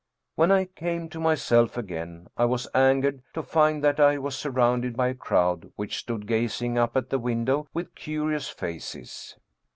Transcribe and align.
When 0.33 0.51
I 0.51 0.65
came 0.65 1.09
to 1.09 1.19
myself 1.19 1.77
again, 1.77 2.27
I 2.35 2.45
was 2.45 2.67
angered 2.73 3.21
to 3.35 3.43
find 3.43 3.83
that 3.83 3.99
I 3.99 4.17
was 4.17 4.35
surrounded 4.35 4.97
by 4.97 5.09
a 5.09 5.13
crowd 5.13 5.71
which 5.75 5.99
stood 5.99 6.25
gazing 6.25 6.75
up 6.75 6.97
at 6.97 7.11
the 7.11 7.19
window 7.19 7.67
with 7.71 7.93
curious 7.93 8.49
faces. 8.49 9.37